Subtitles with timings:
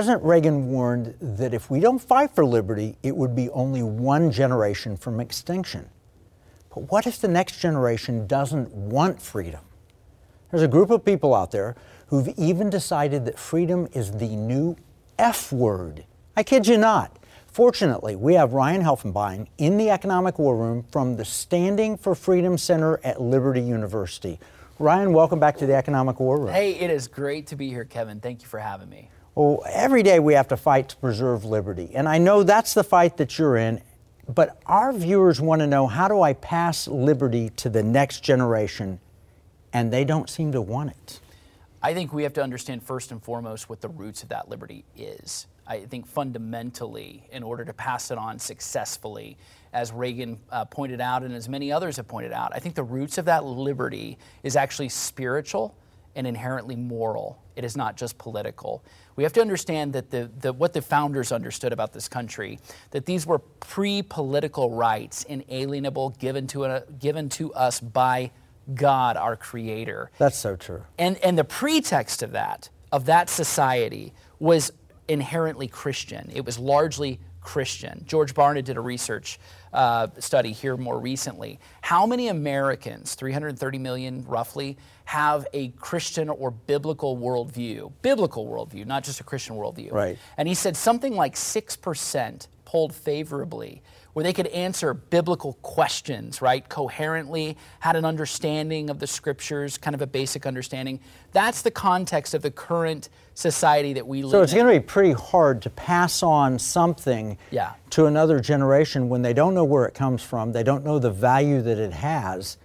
[0.00, 4.32] President Reagan warned that if we don't fight for liberty, it would be only one
[4.32, 5.90] generation from extinction.
[6.74, 9.60] But what if the next generation doesn't want freedom?
[10.50, 11.76] There's a group of people out there
[12.06, 14.74] who've even decided that freedom is the new
[15.18, 16.06] F word.
[16.34, 17.18] I kid you not.
[17.46, 22.56] Fortunately, we have Ryan Helfenbein in the Economic War Room from the Standing for Freedom
[22.56, 24.40] Center at Liberty University.
[24.78, 26.54] Ryan, welcome back to the Economic War Room.
[26.54, 28.18] Hey, it is great to be here, Kevin.
[28.18, 29.10] Thank you for having me.
[29.34, 31.90] Well, every day we have to fight to preserve liberty.
[31.94, 33.80] And I know that's the fight that you're in.
[34.28, 39.00] But our viewers want to know how do I pass liberty to the next generation?
[39.72, 41.20] And they don't seem to want it.
[41.82, 44.84] I think we have to understand first and foremost what the roots of that liberty
[44.96, 45.46] is.
[45.66, 49.36] I think fundamentally, in order to pass it on successfully,
[49.72, 52.82] as Reagan uh, pointed out and as many others have pointed out, I think the
[52.82, 55.74] roots of that liberty is actually spiritual
[56.20, 57.42] and inherently moral.
[57.56, 58.84] It is not just political.
[59.16, 62.58] We have to understand that the, the, what the founders understood about this country,
[62.90, 68.32] that these were pre-political rights, inalienable, given to, a, given to us by
[68.74, 70.10] God, our Creator.
[70.18, 70.82] That's so true.
[70.98, 74.72] And, and the pretext of that, of that society, was
[75.08, 76.30] inherently Christian.
[76.34, 78.04] It was largely Christian.
[78.06, 79.38] George Barna did a research
[79.72, 81.58] uh, study here more recently.
[81.80, 87.92] How many Americans, 330 million roughly, have a Christian or biblical worldview?
[88.02, 89.92] Biblical worldview, not just a Christian worldview.
[89.92, 90.18] Right.
[90.36, 93.82] And he said something like 6% polled favorably
[94.12, 99.94] where they could answer biblical questions, right, coherently, had an understanding of the scriptures, kind
[99.94, 101.00] of a basic understanding.
[101.32, 104.30] That's the context of the current society that we live in.
[104.30, 107.74] So it's going to be pretty hard to pass on something yeah.
[107.90, 111.10] to another generation when they don't know where it comes from, they don't know the
[111.10, 112.58] value that it has.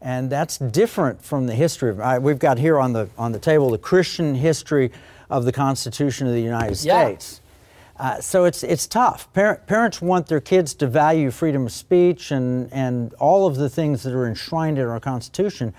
[0.00, 3.38] And that's different from the history of, uh, we've got here on the, on the
[3.40, 4.92] table the Christian history
[5.28, 7.04] of the Constitution of the United Yeah.
[7.06, 7.40] States.
[7.98, 9.32] Uh, so it's, it's tough.
[9.32, 13.68] Par- parents want their kids to value freedom of speech and, and all of the
[13.68, 15.74] things that are enshrined in our Constitution.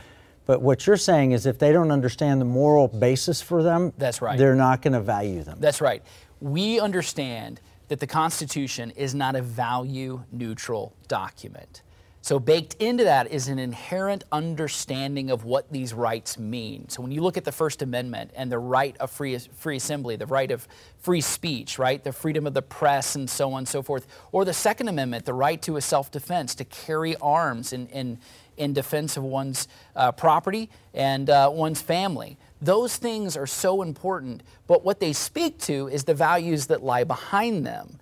[0.45, 4.21] But what you're saying is if they don't understand the moral basis for them, That's
[4.21, 4.37] right.
[4.37, 5.57] they're not going to value them.
[5.59, 6.03] That's right.
[6.41, 11.83] We understand that the Constitution is not a value neutral document.
[12.21, 16.89] So, baked into that is an inherent understanding of what these rights mean.
[16.89, 20.17] So, when you look at the First Amendment and the right of free, free assembly,
[20.17, 23.67] the right of free speech, right, the freedom of the press, and so on and
[23.67, 27.71] so forth, or the Second Amendment, the right to a self defense, to carry arms
[27.71, 28.17] in, in,
[28.57, 32.37] in defense of one's uh, property and uh, one's family.
[32.61, 37.05] Those things are so important, but what they speak to is the values that lie
[37.05, 37.97] behind them.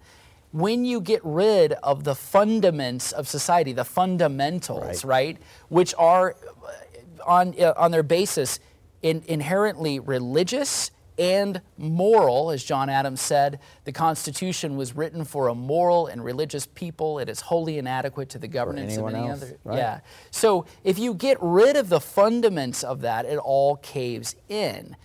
[0.51, 5.37] When you get rid of the fundaments of society, the fundamentals, right,
[5.69, 8.59] which are uh, on, uh, on their basis
[9.01, 15.55] in, inherently religious and moral, as John Adams said, the Constitution was written for a
[15.55, 17.17] moral and religious people.
[17.19, 19.57] It is wholly inadequate to the governance of any else, other.
[19.63, 19.77] right.
[19.77, 19.99] Yeah.
[20.31, 24.95] So if you get rid of the fundaments of that, it all caves in.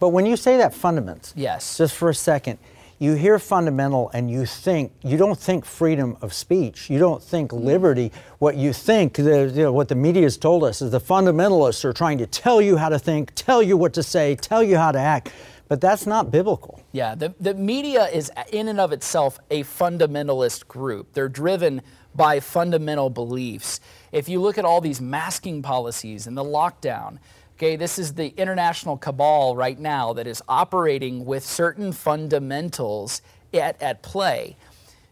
[0.00, 1.78] But when you say that fundamentals, Yes.
[1.78, 2.58] just for a second,
[3.00, 6.90] you hear fundamental and you think you don't think freedom of speech.
[6.90, 7.66] You don't think mm-hmm.
[7.66, 8.12] liberty.
[8.38, 11.84] What you think, the, you know, what the media has told us is the fundamentalists
[11.84, 14.76] are trying to tell you how to think, tell you what to say, tell you
[14.76, 15.32] how to act.
[15.66, 16.82] But that's not biblical.
[16.92, 21.12] Yeah, the, the media is in and of itself a fundamentalist group.
[21.14, 21.80] They're driven
[22.14, 23.80] by fundamental beliefs.
[24.12, 27.18] If you look at all these masking policies and the lockdown,
[27.60, 33.20] okay, this is the international cabal right now that is operating with certain fundamentals
[33.52, 34.56] at, at play.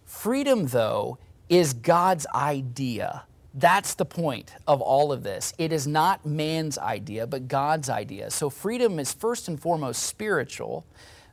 [0.07, 1.19] Freedom, though,
[1.51, 3.25] is God's idea.
[3.53, 5.53] That's the point of all of this.
[5.59, 8.31] It is not man's idea, but God's idea.
[8.31, 10.87] So freedom is first and foremost spiritual.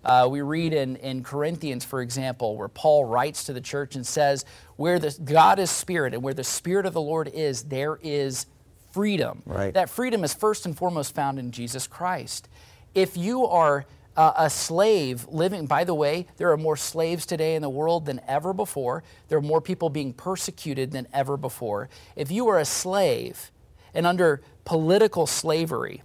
[0.03, 4.05] Uh, we read in, in Corinthians, for example, where Paul writes to the church and
[4.05, 4.43] says,
[4.75, 8.47] Where the, God is spirit, and where the spirit of the Lord is, there is
[8.95, 9.43] freedom.
[9.45, 9.73] Right.
[9.73, 12.47] That freedom is first and foremost found in Jesus Christ.
[12.93, 17.55] If you are uh, a slave living, by the way, there are more slaves today
[17.55, 19.03] in the world than ever before.
[19.27, 21.89] There are more people being persecuted than ever before.
[22.15, 23.51] If you are a slave
[23.93, 26.01] and under political slavery,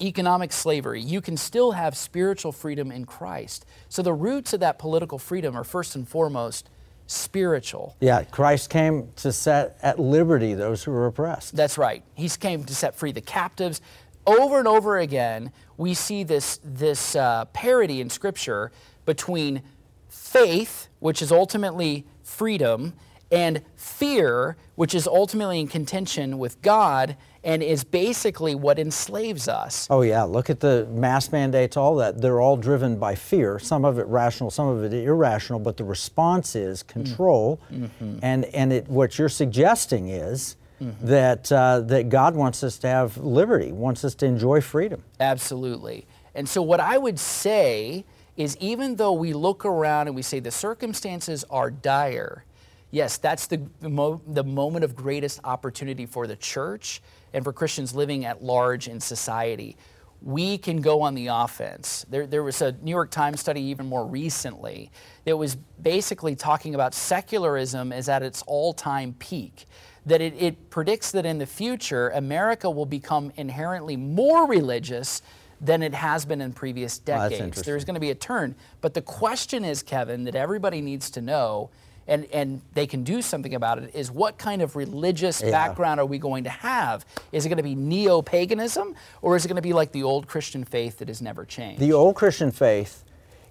[0.00, 3.66] economic slavery, you can still have spiritual freedom in Christ.
[3.88, 6.70] So the roots of that political freedom are first and foremost
[7.12, 7.96] spiritual.
[8.00, 11.54] Yeah, Christ came to set at liberty those who were oppressed.
[11.54, 12.02] That's right.
[12.14, 13.80] He came to set free the captives.
[14.26, 18.70] Over and over again, we see this, this uh, parity in Scripture
[19.04, 19.62] between
[20.08, 22.94] faith, which is ultimately freedom,
[23.30, 29.88] and fear, which is ultimately in contention with God, and is basically what enslaves us.
[29.90, 30.22] Oh, yeah.
[30.22, 32.20] Look at the mask mandates, all that.
[32.20, 35.84] They're all driven by fear, some of it rational, some of it irrational, but the
[35.84, 37.60] response is control.
[37.72, 38.18] Mm-hmm.
[38.22, 41.06] And, and it, what you're suggesting is mm-hmm.
[41.06, 45.02] that, uh, that God wants us to have liberty, wants us to enjoy freedom.
[45.18, 46.06] Absolutely.
[46.34, 48.04] And so, what I would say
[48.36, 52.44] is even though we look around and we say the circumstances are dire,
[52.90, 57.52] yes, that's the, the, mo- the moment of greatest opportunity for the church and for
[57.52, 59.76] Christians living at large in society.
[60.20, 62.06] We can go on the offense.
[62.08, 64.92] There, there was a New York Times study even more recently
[65.24, 69.66] that was basically talking about secularism is at its all time peak.
[70.06, 75.22] That it, it predicts that in the future, America will become inherently more religious
[75.62, 77.58] than it has been in previous decades.
[77.58, 78.56] Oh, There's going to be a turn.
[78.80, 81.70] But the question is, Kevin, that everybody needs to know
[82.06, 85.50] and, and they can do something about it is what kind of religious yeah.
[85.50, 87.04] background are we going to have?
[87.32, 90.02] Is it going to be neo paganism or is it going to be like the
[90.02, 91.80] old Christian faith that has never changed?
[91.80, 93.04] The old Christian faith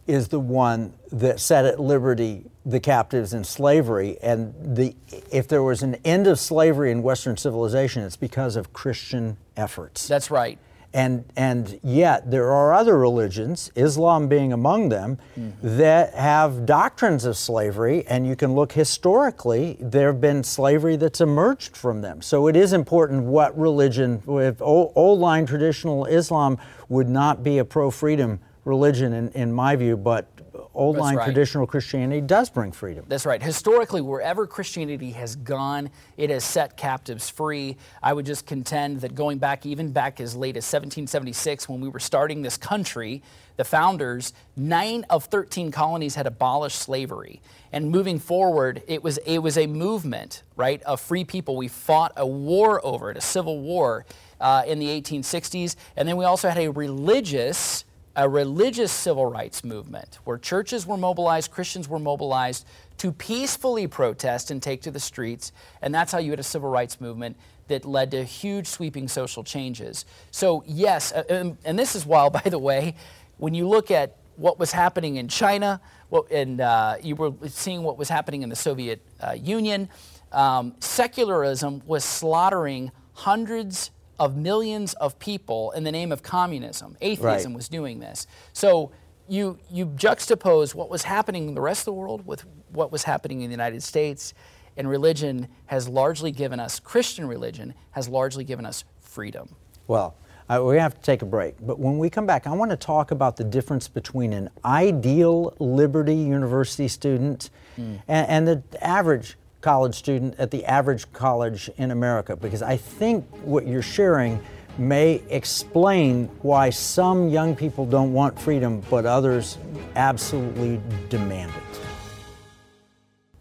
[0.07, 4.17] is the one that set at liberty the captives in slavery.
[4.21, 4.95] And the,
[5.31, 10.07] if there was an end of slavery in Western civilization, it's because of Christian efforts.
[10.07, 10.57] That's right.
[10.93, 15.77] And, and yet, there are other religions, Islam being among them, mm-hmm.
[15.77, 21.21] that have doctrines of slavery, and you can look historically, there have been slavery that's
[21.21, 22.21] emerged from them.
[22.21, 26.57] So it is important what religion, if old, old line traditional Islam
[26.89, 30.27] would not be a pro freedom religion in, in my view, but
[30.73, 31.25] old line right.
[31.25, 33.05] traditional Christianity does bring freedom.
[33.07, 33.41] That's right.
[33.41, 37.77] Historically, wherever Christianity has gone, it has set captives free.
[38.01, 41.89] I would just contend that going back, even back as late as 1776, when we
[41.89, 43.21] were starting this country,
[43.57, 47.41] the founders, nine of 13 colonies had abolished slavery.
[47.71, 51.55] And moving forward, it was, it was a movement, right, of free people.
[51.55, 54.05] We fought a war over it, a civil war
[54.39, 55.75] uh, in the 1860s.
[55.95, 57.85] And then we also had a religious
[58.15, 62.65] a religious civil rights movement where churches were mobilized, Christians were mobilized
[62.97, 65.51] to peacefully protest and take to the streets.
[65.81, 67.37] And that's how you had a civil rights movement
[67.67, 70.05] that led to huge sweeping social changes.
[70.29, 72.95] So, yes, uh, and, and this is while, by the way,
[73.37, 75.79] when you look at what was happening in China,
[76.09, 79.89] what, and uh, you were seeing what was happening in the Soviet uh, Union,
[80.31, 83.91] um, secularism was slaughtering hundreds
[84.21, 86.95] of millions of people in the name of communism.
[87.01, 87.55] Atheism right.
[87.55, 88.27] was doing this.
[88.53, 88.91] So
[89.27, 93.01] you, you juxtapose what was happening in the rest of the world with what was
[93.01, 94.35] happening in the United States,
[94.77, 99.55] and religion has largely given us, Christian religion has largely given us freedom.
[99.87, 100.15] Well,
[100.47, 101.55] uh, we have to take a break.
[101.59, 105.55] But when we come back, I want to talk about the difference between an ideal
[105.57, 107.99] Liberty University student mm.
[108.07, 113.25] and, and the average college student at the average college in America because I think
[113.43, 114.41] what you're sharing
[114.77, 119.57] may explain why some young people don't want freedom but others
[119.95, 121.81] absolutely demand it.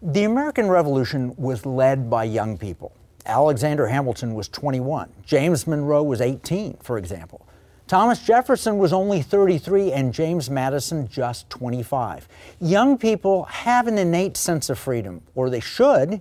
[0.02, 2.92] The American Revolution was led by young people.
[3.26, 5.12] Alexander Hamilton was 21.
[5.24, 7.46] James Monroe was 18, for example.
[7.90, 12.28] Thomas Jefferson was only 33 and James Madison just 25.
[12.60, 16.20] Young people have an innate sense of freedom, or they should.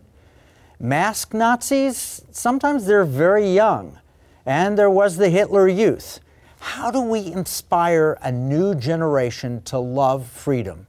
[0.79, 3.99] Mask Nazis, sometimes they're very young.
[4.47, 6.21] And there was the Hitler Youth.
[6.59, 10.87] How do we inspire a new generation to love freedom?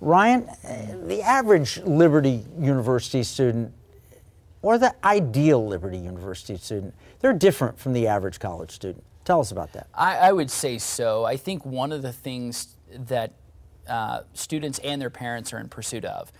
[0.00, 0.48] Ryan,
[1.08, 3.72] the average Liberty University student
[4.62, 9.02] or the ideal Liberty University student, they're different from the average college student.
[9.24, 9.86] Tell us about that.
[9.94, 11.24] I, I would say so.
[11.24, 13.32] I think one of the things that
[13.88, 16.32] uh, students and their parents are in pursuit of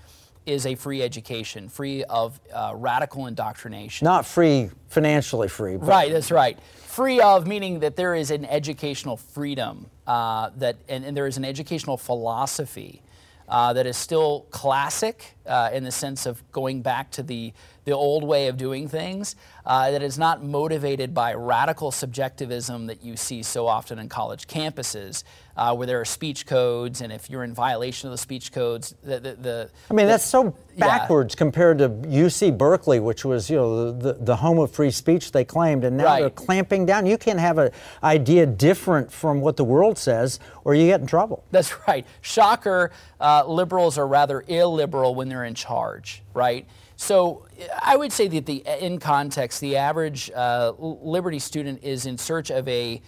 [0.46, 4.04] is a free education, free of uh, radical indoctrination.
[4.04, 5.76] Not free, financially free.
[5.76, 6.58] Right, that's right.
[6.76, 11.36] Free of meaning that there is an educational freedom, uh, that, and, and, there is
[11.36, 13.02] an educational philosophy
[13.48, 17.52] uh, that is still classic uh, in the sense of going back to the,
[17.84, 23.02] the old way of doing things, uh, that is not motivated by radical subjectivism that
[23.02, 25.24] you see so often in college campuses,
[25.56, 28.94] uh, where there are speech codes, and if you're in violation of the speech codes,
[29.02, 29.20] the.
[29.20, 31.38] the, the I mean, the, that's so backwards yeah.
[31.38, 35.44] compared to UC Berkeley, which was you know the, the home of free speech they
[35.44, 36.20] claimed, and now right.
[36.20, 37.06] they're clamping down.
[37.06, 37.70] You can't have an
[38.02, 41.44] idea different from what the world says, or you get in trouble.
[41.50, 42.06] That's right.
[42.22, 42.90] Shocker.
[43.20, 46.66] Uh, liberals are rather illiberal when they're in charge, right?
[46.96, 47.46] So
[47.82, 52.50] I would say that the in context, the average uh, Liberty student is in search
[52.50, 53.00] of a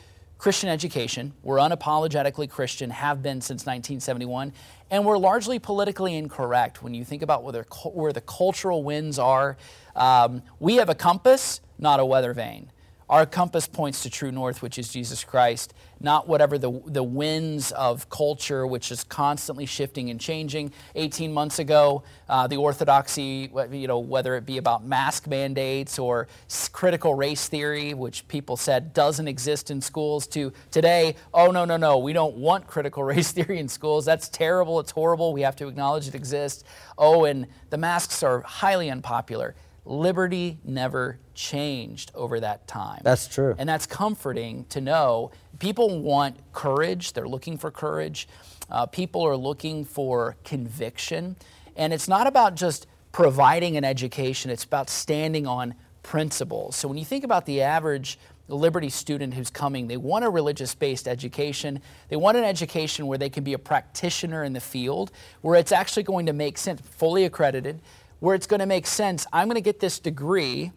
[0.43, 1.35] Christian education.
[1.45, 4.53] We're unapologetically Christian, have been since 1971,
[4.91, 9.57] and we're largely politically incorrect when you think about where, where the cultural winds are.
[9.95, 12.72] Um, we have a compass, not a weather vane.
[13.13, 17.71] Our compass points to true north, which is Jesus Christ, not whatever the, the winds
[17.73, 20.73] of culture, which is constantly shifting and changing.
[20.95, 26.27] 18 months ago, uh, the orthodoxy, you know, whether it be about mask mandates or
[26.73, 31.77] critical race theory, which people said doesn't exist in schools, to today, oh, no, no,
[31.77, 34.07] no, we don't want critical race theory in schools.
[34.07, 34.81] That's terrible.
[34.81, 35.35] It's horrible.
[35.35, 36.65] We have to acknowledge it exists.
[36.97, 39.55] Oh, and the masks are highly unpopular
[39.85, 43.01] liberty never changed over that time.
[43.03, 43.55] That's true.
[43.59, 45.33] And that's comforting to know.
[45.59, 48.29] People want courage, they're looking for courage.
[48.71, 51.37] Uh, people are looking for conviction.
[51.77, 56.77] And it's not about just providing an education, it's about standing on principles.
[56.77, 60.75] So when you think about the average Liberty student who's coming, they want a religious
[60.75, 61.81] based education.
[62.09, 65.73] They want an education where they can be a practitioner in the field, where it's
[65.73, 67.81] actually going to make sense, fully accredited
[68.23, 69.27] where it's going to make sense.
[69.33, 70.71] I'm going to get this degree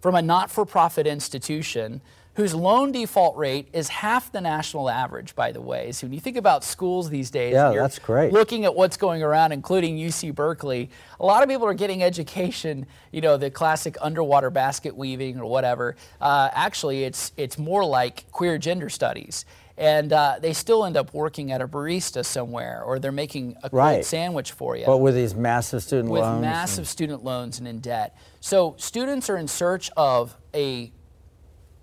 [0.00, 2.00] from a not for profit institution
[2.36, 5.92] whose loan default rate is half the national average, by the way.
[5.92, 8.32] So when you think about schools these days, yeah, that's great.
[8.32, 10.88] looking at what's going around, including UC Berkeley,
[11.20, 15.44] a lot of people are getting education, you know, the classic underwater basket weaving or
[15.44, 15.96] whatever.
[16.18, 19.44] Uh, actually, it's, it's more like queer gender studies
[19.78, 23.70] and uh, they still end up working at a barista somewhere, or they're making a
[23.70, 24.04] cold right.
[24.04, 24.84] sandwich for you.
[24.84, 26.88] But with these massive student with loans, with massive and...
[26.88, 28.16] student loans and in debt.
[28.40, 30.92] So students are in search of a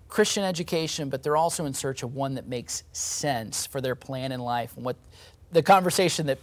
[0.08, 4.30] Christian education, but they're also in search of one that makes sense for their plan
[4.30, 4.96] in life and what
[5.52, 6.38] the conversation that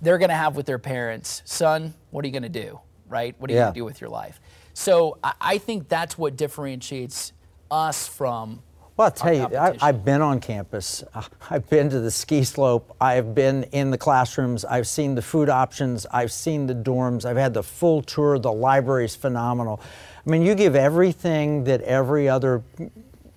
[0.00, 1.42] they're going to have with their parents.
[1.44, 2.80] Son, what are you going to do?
[3.08, 3.34] Right?
[3.38, 3.64] What are you yeah.
[3.66, 4.40] going to do with your life?
[4.74, 7.32] So I think that's what differentiates
[7.70, 8.62] us from
[8.96, 11.04] well, I'll tell you, I, have been on campus.
[11.50, 12.96] I've been to the ski slope.
[12.98, 14.64] I've been in the classrooms.
[14.64, 16.06] I've seen the food options.
[16.12, 17.26] I've seen the dorms.
[17.26, 18.38] I've had the full tour.
[18.38, 19.82] The library is phenomenal.
[20.26, 22.62] I mean, you give everything that every other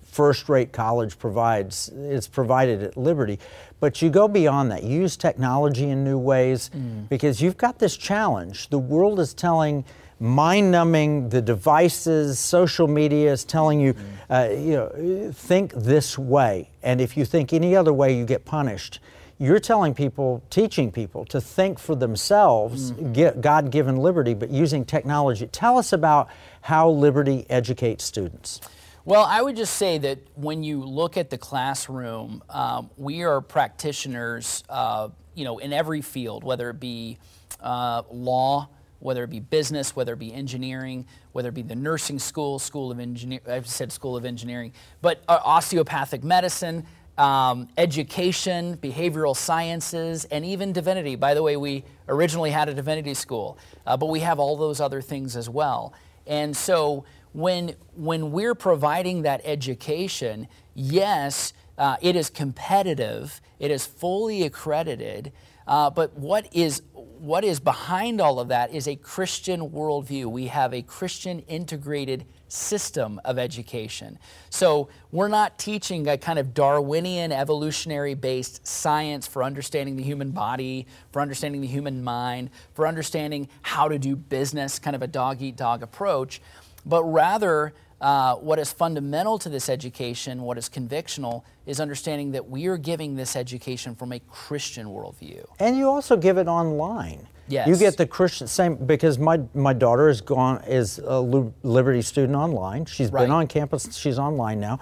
[0.02, 1.90] first-rate college provides.
[1.94, 3.38] It's provided at Liberty,
[3.80, 4.82] but you go beyond that.
[4.82, 7.08] You use technology in new ways mm.
[7.08, 8.70] because you've got this challenge.
[8.70, 9.84] The world is telling
[10.20, 13.94] mind numbing, the devices, social media is telling you,
[14.28, 16.70] uh, you know, think this way.
[16.82, 19.00] And if you think any other way, you get punished.
[19.38, 23.14] You're telling people, teaching people to think for themselves, mm-hmm.
[23.14, 25.46] get God given liberty, but using technology.
[25.46, 26.28] Tell us about
[26.60, 28.60] how liberty educates students.
[29.06, 33.40] Well, I would just say that when you look at the classroom, um, we are
[33.40, 37.16] practitioners, uh, you know, in every field, whether it be
[37.62, 38.68] uh, law,
[39.00, 42.90] whether it be business, whether it be engineering, whether it be the nursing school, school
[42.90, 46.86] of engineering, I've said school of engineering, but uh, osteopathic medicine,
[47.18, 51.16] um, education, behavioral sciences, and even divinity.
[51.16, 54.80] By the way, we originally had a divinity school, uh, but we have all those
[54.80, 55.92] other things as well.
[56.26, 63.86] And so when, when we're providing that education, yes, uh, it is competitive, it is
[63.86, 65.32] fully accredited,
[65.70, 70.24] uh, but what is what is behind all of that is a Christian worldview.
[70.24, 74.18] We have a Christian integrated system of education.
[74.48, 80.30] So we're not teaching a kind of Darwinian evolutionary based science for understanding the human
[80.30, 85.06] body, for understanding the human mind, for understanding how to do business, kind of a
[85.06, 86.40] dog eat dog approach,
[86.86, 92.48] but rather uh, what is fundamental to this education, what is convictional, is understanding that
[92.48, 95.44] we are giving this education from a Christian worldview.
[95.58, 97.28] And you also give it online.
[97.48, 97.66] Yes.
[97.66, 102.36] You get the Christian same because my my daughter is gone is a Liberty student
[102.36, 102.84] online.
[102.84, 103.22] She's right.
[103.22, 103.96] been on campus.
[103.96, 104.78] She's online now.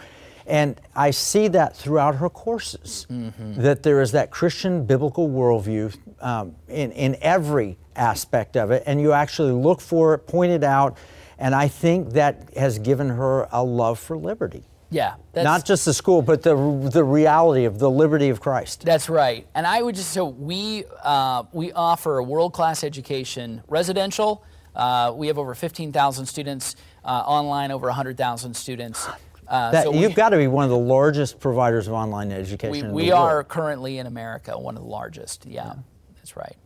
[0.46, 3.60] And I see that throughout her courses, mm-hmm.
[3.60, 8.98] that there is that Christian biblical worldview um, in, in every aspect of it, and
[8.98, 10.96] you actually look for it, point it out,
[11.38, 14.64] and I think that has given her a love for liberty.
[14.90, 15.14] Yeah.
[15.36, 16.54] Not just the school, but the,
[16.92, 18.84] the reality of the liberty of Christ.
[18.84, 19.46] That's right.
[19.54, 24.44] And I would just, so we, uh, we offer a world class education, residential.
[24.74, 29.06] Uh, we have over 15,000 students, uh, online, over 100,000 students.
[29.46, 32.32] Uh, that, so you've we, got to be one of the largest providers of online
[32.32, 32.92] education.
[32.92, 35.46] We, we are currently in America one of the largest.
[35.46, 35.74] Yeah, yeah,
[36.16, 36.56] that's right.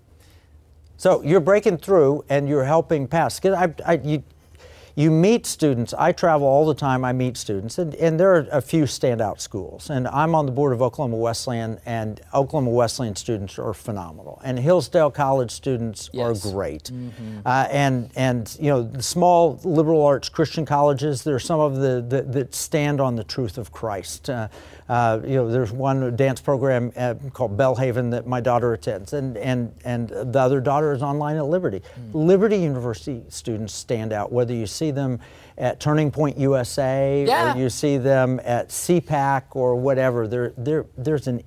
[0.97, 3.45] So you're breaking through and you're helping pass.
[3.45, 4.23] I, I, you,
[4.95, 5.95] you meet students.
[5.95, 7.05] I travel all the time.
[7.05, 9.91] I meet students, and, and there are a few standout schools.
[9.91, 14.41] And I'm on the board of Oklahoma Wesleyan, and Oklahoma Wesleyan students are phenomenal.
[14.45, 16.45] And Hillsdale College students yes.
[16.45, 16.85] are great.
[16.85, 17.41] Mm-hmm.
[17.47, 21.77] Uh, and and you know, the small liberal arts Christian colleges, there are some of
[21.77, 24.29] the, the that stand on the truth of Christ.
[24.29, 24.49] Uh,
[24.93, 29.39] uh, you know, there's one dance program uh, called Belhaven that my daughter attends, and,
[29.39, 31.81] and, and the other daughter is online at Liberty.
[31.81, 32.27] Mm.
[32.27, 35.21] Liberty University students stand out, whether you see see them
[35.59, 37.55] at Turning Point USA, Yeah.
[37.55, 40.27] or you see them at CPAC or whatever.
[40.27, 41.43] There, there, there's an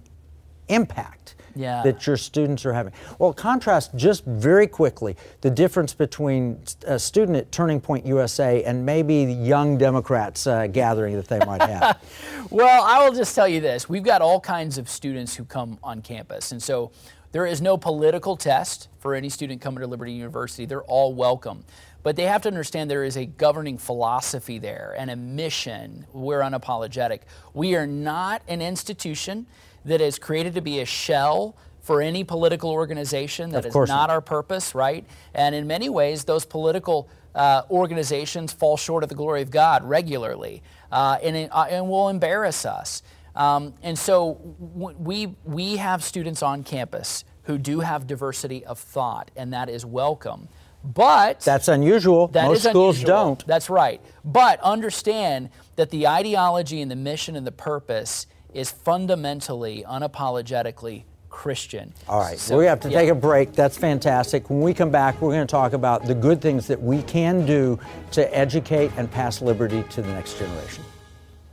[0.70, 1.25] impact
[1.56, 1.82] Yeah.
[1.84, 2.92] that your students are having.
[3.18, 8.86] Well, contrast just very quickly the difference between a student at Turning Point USA and
[8.86, 12.02] maybe the young Democrats uh, gathering that they might have.
[12.52, 13.90] Well, I will just tell you this.
[13.90, 16.52] We've got all kinds of students who come on campus.
[16.52, 16.92] And so
[17.32, 20.66] there is no political test for any student coming to Liberty University.
[20.66, 21.66] They're all welcome.
[22.04, 26.06] But they have to understand there is a governing philosophy there and a mission.
[26.14, 27.22] We're unapologetic.
[27.54, 29.48] We are not an institution
[29.86, 33.52] that is created to be a shell for any political organization.
[33.52, 35.06] That is not our purpose, right?
[35.34, 39.84] And in many ways, those political uh, organizations fall short of the glory of God
[39.84, 43.04] regularly, uh, and, it- uh, and will embarrass us.
[43.36, 48.80] Um, and so w- we, we have students on campus who do have diversity of
[48.80, 50.48] thought, and that is welcome.
[50.84, 52.28] But That's unusual.
[52.30, 53.08] that Most schools unusual.
[53.18, 53.46] don't.
[53.48, 54.02] That's right.
[54.24, 61.94] But understand that the ideology and the mission and the purpose is fundamentally, unapologetically Christian.
[62.08, 63.02] All right, So- we have to yeah.
[63.02, 63.54] take a break.
[63.54, 64.50] That's fantastic.
[64.50, 67.46] When we come back, we're going to talk about the good things that we can
[67.46, 67.78] do
[68.12, 70.84] to educate and pass liberty to the next generation.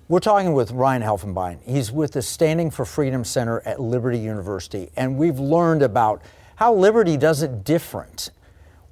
[0.09, 1.59] We're talking with Ryan Helfenbein.
[1.65, 6.23] He's with the Standing for Freedom Center at Liberty University, and we've learned about
[6.57, 8.31] how liberty does it different.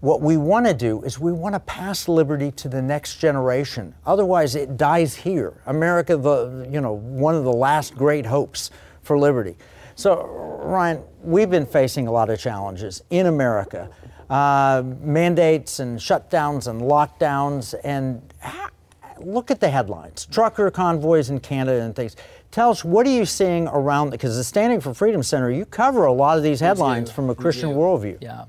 [0.00, 3.94] What we want to do is we want to pass liberty to the next generation.
[4.06, 5.60] Otherwise, it dies here.
[5.66, 8.70] America, the you know one of the last great hopes
[9.02, 9.56] for liberty.
[9.96, 10.24] So,
[10.64, 13.90] Ryan, we've been facing a lot of challenges in America,
[14.30, 18.70] uh, mandates and shutdowns and lockdowns, and ha-
[19.18, 22.16] look at the headlines: trucker convoys in Canada and things.
[22.50, 24.08] Tell us what are you seeing around?
[24.10, 27.34] Because the Standing for Freedom Center, you cover a lot of these headlines from a
[27.34, 28.16] Christian worldview.
[28.22, 28.46] Yeah.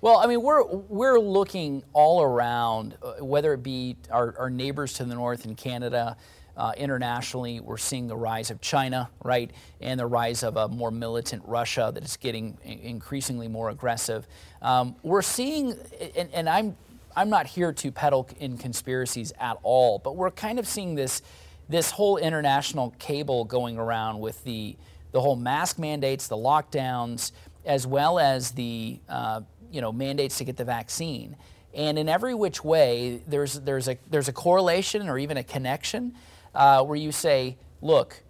[0.00, 4.92] Well, I mean, we're we're looking all around, uh, whether it be our, our neighbors
[4.94, 6.16] to the north in Canada,
[6.56, 10.92] uh, internationally, we're seeing the rise of China, right, and the rise of a more
[10.92, 14.26] militant Russia that is getting increasingly more aggressive.
[14.62, 15.74] Um, we're seeing,
[16.16, 16.76] and, and I'm
[17.16, 21.22] I'm not here to peddle in conspiracies at all, but we're kind of seeing this
[21.68, 24.76] this whole international cable going around with the
[25.10, 27.32] the whole mask mandates, the lockdowns,
[27.64, 31.36] as well as the uh, you know mandates to get the vaccine.
[31.74, 36.14] And in every which way, there's there's a there's a correlation or even a connection
[36.54, 38.22] uh, where you say, look,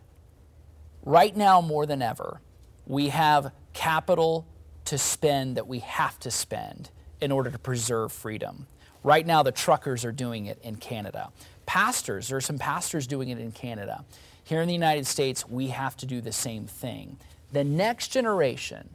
[1.03, 2.41] right now more than ever,
[2.87, 4.47] we have capital
[4.87, 8.67] to spend that we have to spend in order to preserve freedom.
[9.05, 11.31] Right now, the truckers are doing it in Canada.
[11.67, 14.05] Pastors, there are some pastors doing it in Canada.
[14.45, 17.19] Here in the United States, we have to do the same thing.
[17.53, 18.89] The next generation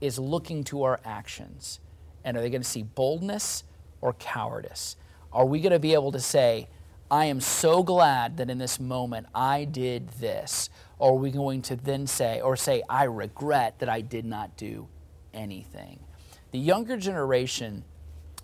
[0.00, 1.80] is looking to our actions.
[2.24, 3.64] And are they going to see boldness
[4.00, 4.96] or cowardice?
[5.32, 6.68] Are we going to be able to say,
[7.10, 10.70] I am so glad that in this moment I did this?
[10.98, 14.56] Or are we going to then say, or say, I regret that I did not
[14.56, 14.88] do
[15.32, 16.00] anything?
[16.52, 17.84] The younger generation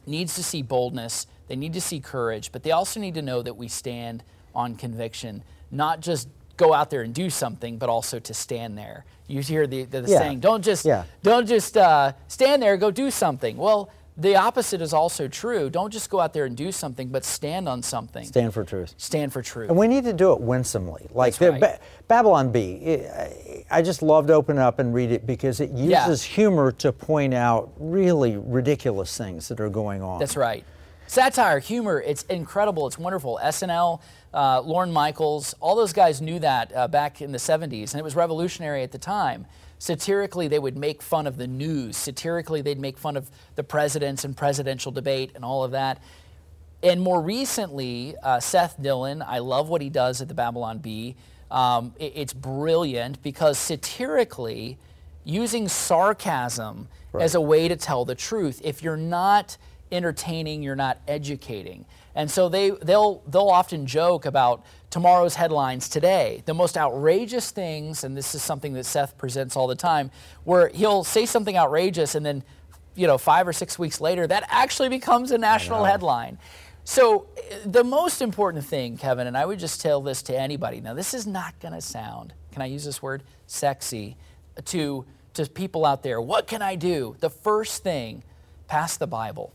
[0.07, 3.43] needs to see boldness, they need to see courage, but they also need to know
[3.43, 6.29] that we stand on conviction, not just
[6.61, 9.05] go out there and do something, but also to stand there.
[9.27, 10.19] You hear the, the, the Yeah.
[10.19, 11.05] saying, don't just, Yeah.
[11.23, 13.57] don't just uh, stand there, go do something.
[13.57, 15.71] Well, the opposite is also true.
[15.71, 18.27] Don't just go out there and do something, but stand on something.
[18.27, 18.93] Stand for truth.
[18.99, 19.71] Stand for truth.
[19.71, 21.07] And we need to do it winsomely.
[21.15, 21.61] Like the right.
[21.61, 25.61] Ba- Babylon Bee, I- I just love to open it up and read it because
[25.61, 26.07] it Yeah.
[26.07, 30.19] uses humor to point out really ridiculous things that are going on.
[30.19, 30.65] That's right.
[31.07, 32.87] Satire, humor, it's incredible.
[32.87, 33.39] It's wonderful.
[33.43, 34.01] SNL,
[34.33, 38.05] uh, Lorne Michaels, all those guys knew that uh, back in the 70s, and it
[38.05, 39.47] was revolutionary at the time.
[39.79, 41.97] Satirically, they would make fun of the news.
[41.97, 46.03] Satirically, they'd make fun of the presidents and presidential debate and all of that.
[46.83, 51.17] And more recently, uh, Seth Dillon, I love what he does at the Babylon Bee.
[51.51, 54.79] Um, it- it's brilliant because satirically,
[55.25, 56.89] using sarcasm
[57.23, 58.61] as a way to tell the truth.
[58.65, 59.57] If you're not
[59.93, 61.85] entertaining, you're not educating.
[62.15, 66.43] And so they, they'll, they'll often joke about tomorrow's headlines today.
[66.45, 70.11] The most outrageous things, and this is something that Seth presents all the time,
[70.45, 72.43] where he'll say something outrageous and then,
[72.95, 76.39] you know, five or six weeks later, that actually becomes a national headline.
[76.85, 77.29] So
[77.65, 80.81] the most important thing, Kevin, and I would just tell this to anybody.
[80.81, 84.17] Now, this is not going to sound, can I use this word, sexy,
[84.65, 86.21] to to people out there.
[86.21, 87.17] What can I do?
[87.21, 88.23] The first thing,
[88.67, 89.53] pass the Bible.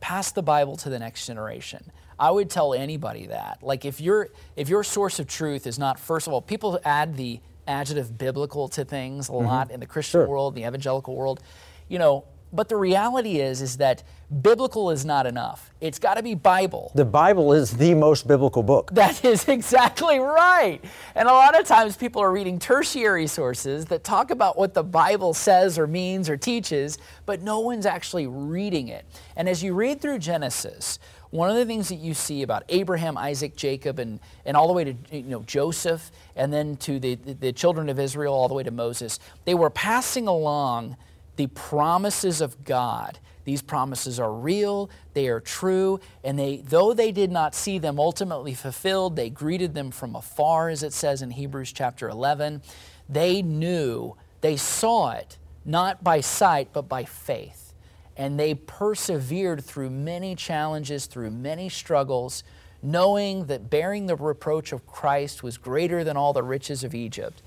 [0.00, 1.90] Pass the Bible to the next generation.
[2.18, 3.58] I would tell anybody that.
[3.62, 7.16] Like if your if your source of truth is not first of all, people add
[7.16, 9.46] the adjective biblical to things a mm-hmm.
[9.46, 10.28] lot in the Christian Sure.
[10.28, 11.40] world, the evangelical world.
[11.88, 12.24] You know,
[12.56, 14.02] But the reality is, is that
[14.42, 15.70] biblical is not enough.
[15.80, 16.90] It's got to be Bible.
[16.94, 18.90] The Bible is the most biblical book.
[18.94, 20.80] That is exactly right.
[21.14, 24.82] And a lot of times people are reading tertiary sources that talk about what the
[24.82, 29.04] Bible says or means or teaches, but no one's actually reading it.
[29.36, 30.98] And as you read through Genesis,
[31.30, 34.72] one of the things that you see about Abraham, Isaac, Jacob, and, and all the
[34.72, 38.54] way to you know, Joseph, and then to the, the children of Israel, all the
[38.54, 40.96] way to Moses, they were passing along
[41.36, 43.18] the promises of God.
[43.44, 48.00] These promises are real, they are true, and they, though they did not see them
[48.00, 52.60] ultimately fulfilled, they greeted them from afar, as it says in Hebrews chapter 11.
[53.08, 57.72] They knew, they saw it, not by sight, but by faith.
[58.16, 62.42] And they persevered through many challenges, through many struggles,
[62.82, 67.42] knowing that bearing the reproach of Christ was greater than all the riches of Egypt.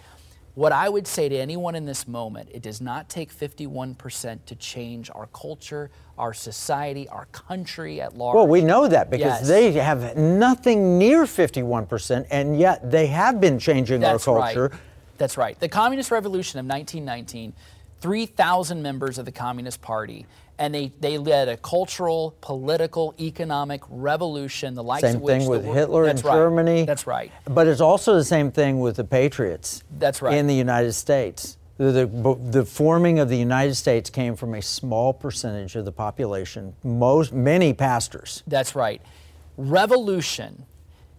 [0.55, 4.55] What I would say to anyone in this moment, it does not take 51% to
[4.55, 8.35] change our culture, our society, our country at large.
[8.35, 9.47] Well, we know that because Yes.
[9.47, 14.67] they have nothing near 51%, and yet they have been changing That's our culture.
[14.69, 14.79] right.
[15.17, 15.59] That's right.
[15.59, 17.53] The Communist Revolution of 1919,
[18.01, 20.25] 3,000 members of the Communist Party,
[20.57, 25.47] and they, they led a cultural, political, economic revolution, the likes Same of which thing
[25.47, 26.23] with Hitler in right.
[26.23, 26.85] Germany.
[26.85, 27.31] That's right.
[27.45, 29.83] But it's also the same thing with the Patriots.
[29.97, 30.37] That's right.
[30.37, 31.57] In the United States.
[31.77, 35.93] The, the, the forming of the United States came from a small percentage of the
[35.93, 38.43] population, most, many pastors.
[38.47, 39.01] That's right.
[39.55, 40.65] Revolution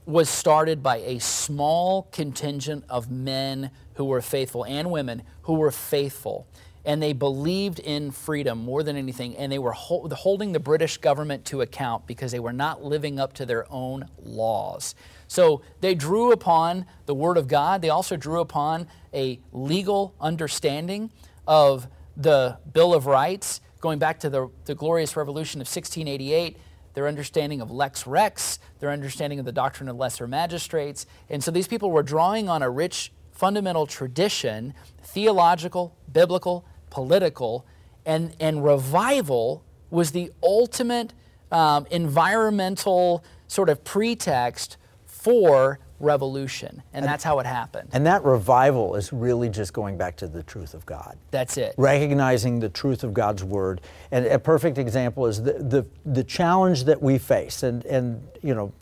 [0.04, 5.70] was started by a small contingent of men who were faithful and women who were
[5.70, 6.46] faithful.
[6.84, 9.36] And they believed in freedom more than anything.
[9.36, 13.20] And they were hol- holding the British government to account because they were not living
[13.20, 14.94] up to their own laws.
[15.28, 17.82] So they drew upon the Word of God.
[17.82, 21.10] They also drew upon a legal understanding
[21.46, 26.56] of the Bill of Rights, going back to the, the glorious revolution of 1688
[26.94, 31.06] their understanding of lex rex, their understanding of the doctrine of lesser magistrates.
[31.28, 37.64] And so these people were drawing on a rich fundamental tradition, theological, biblical, political,
[38.04, 41.12] and, and revival was the ultimate
[41.50, 44.76] um, environmental sort of pretext
[45.06, 46.82] for revolution.
[46.92, 47.90] And that's how it happened.
[47.92, 51.16] And that revival is really just going back to the truth of God.
[51.30, 51.74] That's it.
[51.76, 53.82] recognizing the truth of God's word.
[54.10, 57.62] And a perfect example is the, the, the challenge that we face.
[57.62, 58.72] And, and, you know,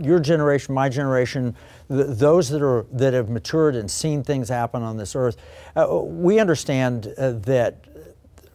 [0.00, 1.54] your generation, my generation,
[1.88, 5.36] th those that, are, that have matured and seen things happen on this earth,
[5.76, 7.74] uh, we understand uh, that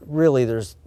[0.07, 0.77] really there's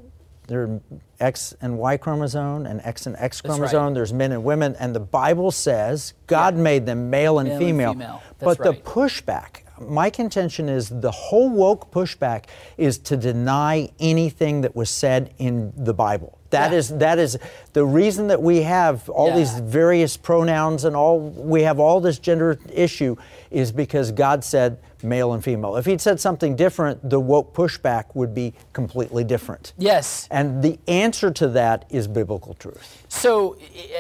[0.50, 0.80] there are
[1.20, 3.70] X and Y chromosome and X and X That's right.
[3.70, 3.94] chromosome.
[3.94, 6.62] There's men and women, and the Bible says God Yeah.
[6.62, 7.92] made them male and Male and female.
[7.92, 8.22] female.
[8.38, 12.44] That's But the pushback, my contention is the whole woke pushback
[12.76, 16.38] is to deny anything that was said in the Bible.
[16.50, 16.78] That Yeah.
[16.78, 17.38] is that is
[17.74, 22.18] the reason that we have all these various pronouns and all we have all this
[22.18, 23.14] gender issue
[23.52, 25.76] is because God said male and female.
[25.76, 29.72] If he'd said something different, the woke pushback would be completely different.
[29.78, 30.26] Yes.
[30.30, 33.04] And the answer to that is biblical truth.
[33.08, 33.56] So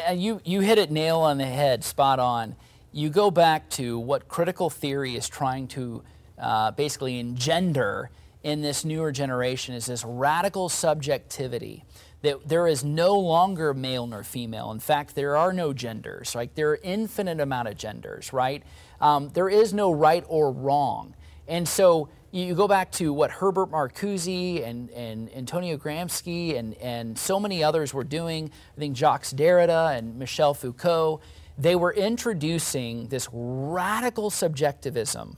[0.08, 2.56] uh, you you hit it nail on the head, spot on.
[2.92, 6.02] You go back to what critical theory is trying to
[6.38, 8.10] uh, basically engender
[8.42, 11.84] in this newer generation is this radical subjectivity
[12.22, 14.70] that there is no longer male nor female.
[14.70, 16.34] In fact, there are no genders.
[16.34, 18.62] Like there are infinite amount of genders, right?
[19.00, 21.14] Um, there is no right or wrong,
[21.48, 27.18] and so you go back to what Herbert Marcuse and, and Antonio Gramsci and, and
[27.18, 28.52] so many others were doing.
[28.76, 31.20] I think Jacques Derrida and Michel Foucault.
[31.60, 35.36] They were introducing this radical subjectivism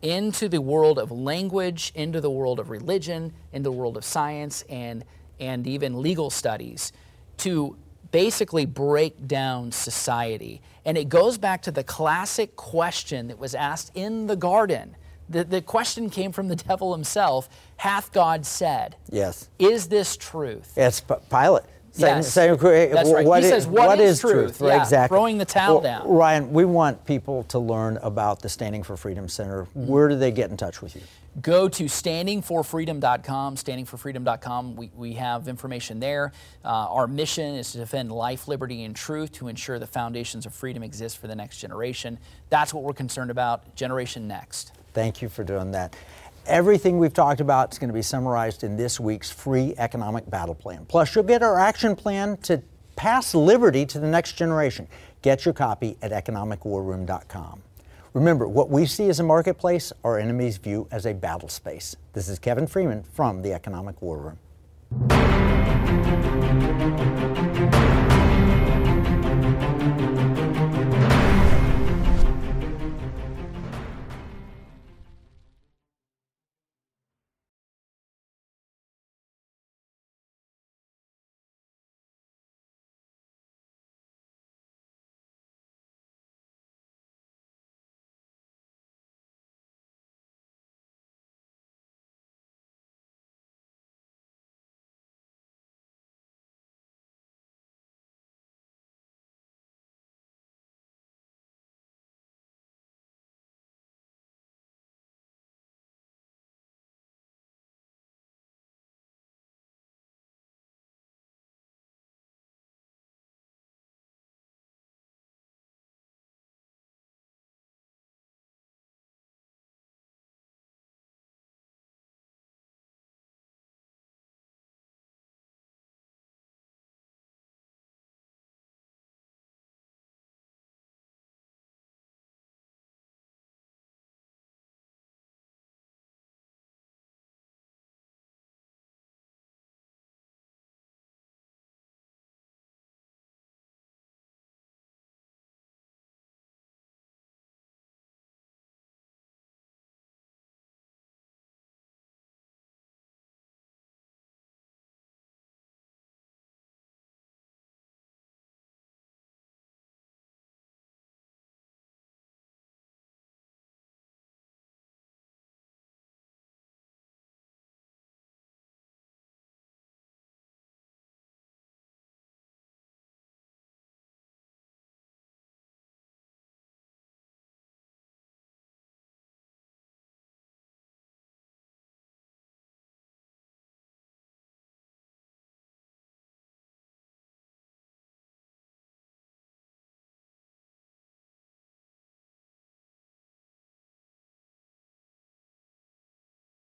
[0.00, 4.64] into the world of language, into the world of religion, into the world of science,
[4.70, 5.04] and,
[5.38, 6.92] and even legal studies
[7.38, 7.76] to
[8.12, 10.62] basically break down society.
[10.86, 14.96] And it goes back to the classic question that was asked in the garden.
[15.28, 18.96] The, the question came from the devil himself Hath God said?
[19.10, 19.50] Yes.
[19.58, 20.72] Is this truth?
[20.78, 21.64] It's P- Pilate.
[21.98, 22.34] Yes.
[22.34, 23.26] That's right.
[23.26, 25.14] what He says, "What is truth?" Right, Yeah, exactly.
[25.16, 26.08] throwing the towel Well, down.
[26.08, 29.64] Ryan, we want people to learn about the Standing for Freedom Center.
[29.64, 29.86] Mm-hmm.
[29.86, 31.02] Where do they get in touch with you?
[31.42, 33.56] go to standingforfreedom.com.
[33.56, 34.76] Standingforfreedom.com.
[34.76, 36.32] We, we have information there.
[36.64, 40.54] Uh, our mission is to defend life, liberty, and truth to ensure the foundations of
[40.54, 42.18] freedom exist for the next generation.
[42.50, 43.74] That's what we're concerned about.
[43.76, 44.72] Generation Next.
[44.94, 45.94] Thank you for doing that.
[46.48, 50.54] Everything we've talked about is going to be summarized in this week's free economic battle
[50.54, 50.86] plan.
[50.86, 52.62] Plus, you'll get our action plan to
[52.96, 54.88] pass liberty to the next generation.
[55.20, 57.62] Get your copy at economicwarroom.com.
[58.14, 61.94] Remember, what we see as a marketplace, our enemies view as a battle space.
[62.14, 64.38] This is Kevin Freeman from the Economic War Room.